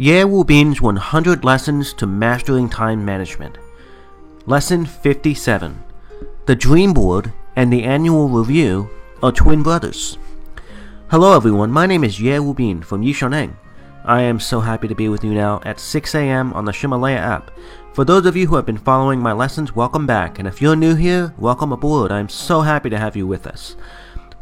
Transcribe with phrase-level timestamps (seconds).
[0.00, 3.58] Ye Wubin's 100 Lessons to Mastering Time Management.
[4.46, 5.82] Lesson 57
[6.46, 8.88] The Dream Board and the Annual Review
[9.24, 10.16] are twin brothers.
[11.10, 13.56] Hello everyone, my name is Ye Wubin from Yishuneng.
[14.04, 16.52] I am so happy to be with you now at 6 a.m.
[16.52, 17.50] on the Ximalaya app.
[17.92, 20.76] For those of you who have been following my lessons, welcome back, and if you're
[20.76, 22.12] new here, welcome aboard.
[22.12, 23.74] I'm so happy to have you with us.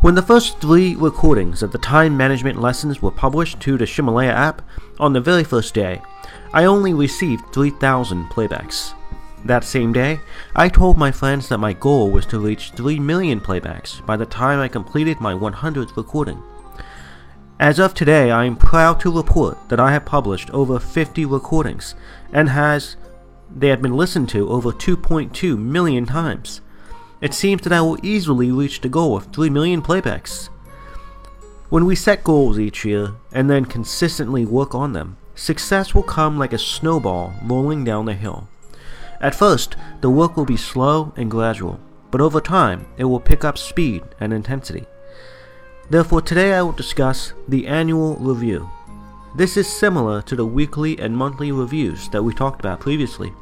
[0.00, 4.30] When the first three recordings of the time management lessons were published to the Ximalaya
[4.30, 4.62] app
[5.00, 6.00] on the very first day,
[6.52, 8.94] I only received 3,000 playbacks.
[9.44, 10.20] That same day,
[10.54, 14.24] I told my friends that my goal was to reach 3 million playbacks by the
[14.24, 16.40] time I completed my 100th recording.
[17.58, 21.96] As of today, I am proud to report that I have published over 50 recordings
[22.32, 22.96] and has
[23.52, 26.60] they have been listened to over 2.2 million times
[27.20, 30.48] it seems that I will easily reach the goal of 3 million playbacks.
[31.68, 36.38] When we set goals each year and then consistently work on them, success will come
[36.38, 38.48] like a snowball rolling down the hill.
[39.20, 41.80] At first, the work will be slow and gradual,
[42.10, 44.86] but over time, it will pick up speed and intensity.
[45.90, 48.70] Therefore, today I will discuss the annual review.
[49.36, 53.32] This is similar to the weekly and monthly reviews that we talked about previously.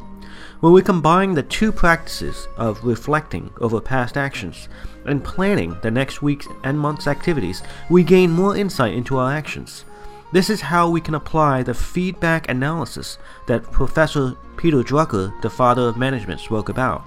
[0.60, 4.70] When we combine the two practices of reflecting over past actions
[5.04, 9.84] and planning the next week's and month's activities, we gain more insight into our actions.
[10.32, 15.82] This is how we can apply the feedback analysis that Professor Peter Drucker, the father
[15.82, 17.04] of management, spoke about.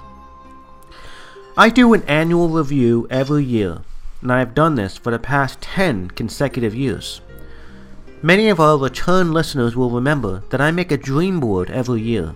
[1.58, 3.80] I do an annual review every year,
[4.22, 7.22] and I have done this for the past 10 consecutive years.
[8.22, 12.36] Many of our return listeners will remember that I make a dream board every year.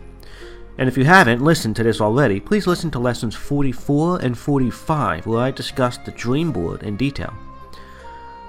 [0.77, 5.27] And if you haven't listened to this already, please listen to lessons 44 and 45
[5.27, 7.33] where I discuss the dream board in detail.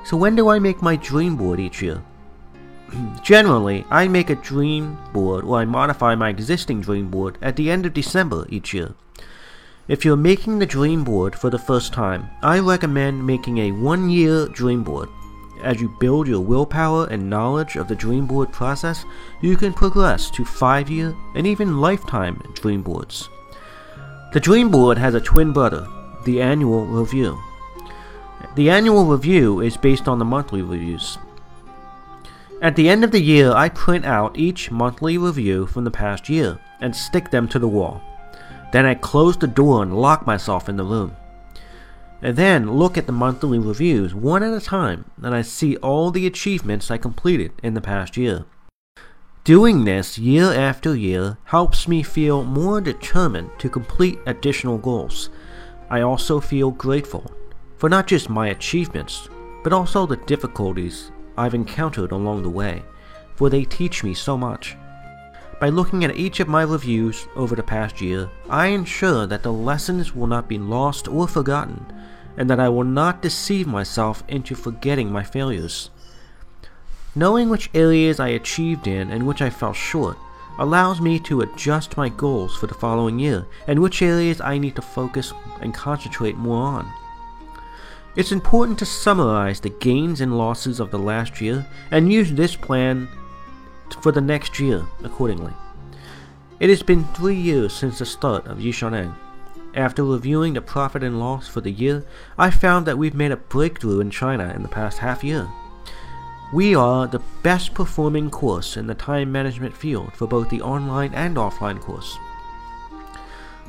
[0.04, 2.02] So when do I make my dream board each year?
[3.22, 7.70] Generally, I make a dream board or I modify my existing dream board at the
[7.70, 8.94] end of December each year.
[9.86, 14.08] If you're making the dream board for the first time, I recommend making a one
[14.08, 15.10] year dream board
[15.64, 19.04] as you build your willpower and knowledge of the dream board process,
[19.40, 23.28] you can progress to 5 year and even lifetime dream boards.
[24.32, 25.88] The dream board has a twin brother,
[26.24, 27.38] the annual review.
[28.54, 31.18] The annual review is based on the monthly reviews.
[32.62, 36.28] At the end of the year, I print out each monthly review from the past
[36.28, 38.00] year and stick them to the wall.
[38.72, 41.16] Then I close the door and lock myself in the room
[42.24, 46.10] and then look at the monthly reviews one at a time, and I see all
[46.10, 48.46] the achievements I completed in the past year.
[49.44, 55.28] Doing this year after year helps me feel more determined to complete additional goals.
[55.90, 57.30] I also feel grateful
[57.76, 59.28] for not just my achievements,
[59.62, 62.84] but also the difficulties I've encountered along the way,
[63.34, 64.78] for they teach me so much.
[65.60, 69.52] By looking at each of my reviews over the past year, I ensure that the
[69.52, 71.84] lessons will not be lost or forgotten,
[72.36, 75.90] and that I will not deceive myself into forgetting my failures.
[77.14, 80.18] Knowing which areas I achieved in and which I fell short
[80.58, 84.76] allows me to adjust my goals for the following year and which areas I need
[84.76, 86.92] to focus and concentrate more on.
[88.16, 92.54] It's important to summarize the gains and losses of the last year and use this
[92.54, 93.08] plan
[94.00, 95.52] for the next year accordingly.
[96.60, 99.14] It has been three years since the start of Yishuneng.
[99.74, 102.04] After reviewing the profit and loss for the year,
[102.38, 105.48] I found that we've made a breakthrough in China in the past half year.
[106.52, 111.12] We are the best performing course in the time management field for both the online
[111.12, 112.16] and offline course.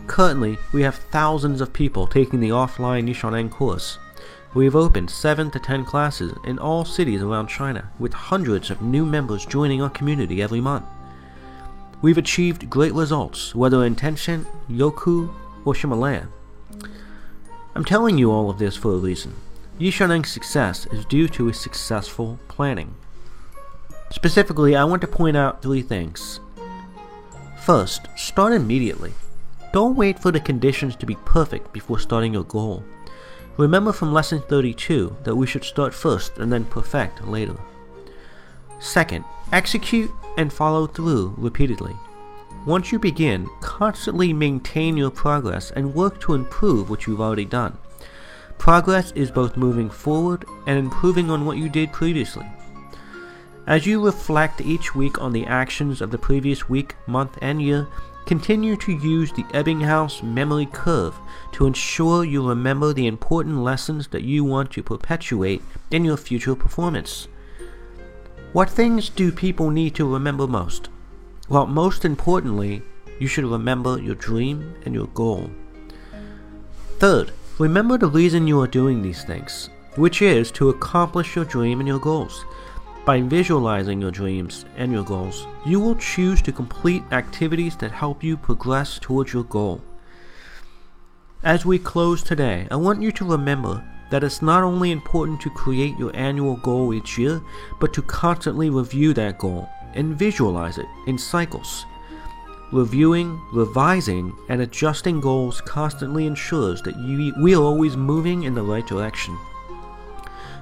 [0.05, 3.97] Currently, we have thousands of people taking the offline Yishuneng course.
[4.53, 8.83] We have opened 7 to 10 classes in all cities around China, with hundreds of
[8.83, 10.85] new members joining our community every month.
[12.03, 15.33] We've achieved great results, whether in Tencent, Youku,
[15.65, 16.27] or Ximalaya.
[17.75, 19.35] I'm telling you all of this for a reason.
[19.79, 22.95] Yishuneng's success is due to his successful planning.
[24.11, 26.39] Specifically, I want to point out three things.
[27.59, 29.13] First, start immediately.
[29.73, 32.83] Don't wait for the conditions to be perfect before starting your goal.
[33.57, 37.57] Remember from lesson 32 that we should start first and then perfect later.
[38.79, 41.95] Second, execute and follow through repeatedly.
[42.65, 47.77] Once you begin, constantly maintain your progress and work to improve what you've already done.
[48.57, 52.45] Progress is both moving forward and improving on what you did previously.
[53.67, 57.87] As you reflect each week on the actions of the previous week, month, and year,
[58.25, 61.15] continue to use the Ebbinghaus memory curve
[61.51, 65.61] to ensure you remember the important lessons that you want to perpetuate
[65.91, 67.27] in your future performance.
[68.53, 70.89] What things do people need to remember most?
[71.47, 72.81] Well, most importantly,
[73.19, 75.51] you should remember your dream and your goal.
[76.97, 81.79] Third, remember the reason you are doing these things, which is to accomplish your dream
[81.79, 82.45] and your goals.
[83.05, 88.23] By visualizing your dreams and your goals, you will choose to complete activities that help
[88.23, 89.83] you progress towards your goal.
[91.43, 95.51] As we close today, I want you to remember that it's not only important to
[95.51, 97.39] create your annual goal each year,
[97.79, 101.85] but to constantly review that goal and visualize it in cycles.
[102.71, 108.63] Reviewing, revising, and adjusting goals constantly ensures that you, we are always moving in the
[108.63, 109.37] right direction.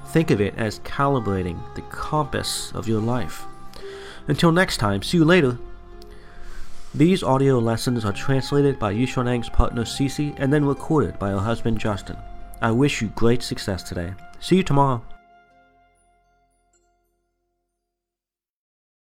[0.07, 3.45] Think of it as calibrating the compass of your life.
[4.27, 5.57] Until next time, see you later.
[6.93, 11.79] These audio lessons are translated by Yishuneng's partner Cece and then recorded by her husband
[11.79, 12.17] Justin.
[12.61, 14.13] I wish you great success today.
[14.39, 15.01] See you tomorrow.